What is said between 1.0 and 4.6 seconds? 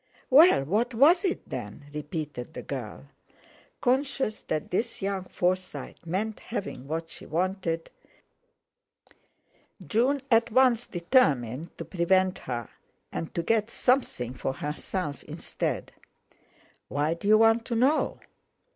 it then?" repeated the girl: Conscious